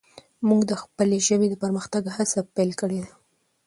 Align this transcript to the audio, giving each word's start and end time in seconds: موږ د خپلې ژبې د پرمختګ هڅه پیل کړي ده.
موږ 0.47 0.61
د 0.71 0.73
خپلې 0.81 1.17
ژبې 1.27 1.47
د 1.49 1.55
پرمختګ 1.63 2.03
هڅه 2.15 2.39
پیل 2.55 2.71
کړي 2.81 2.99
ده. 3.03 3.11